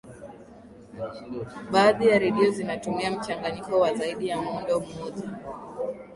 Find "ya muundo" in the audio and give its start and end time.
4.27-4.79